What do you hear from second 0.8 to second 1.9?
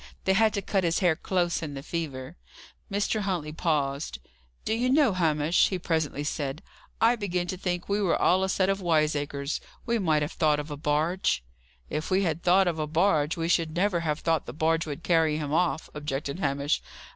his hair close in the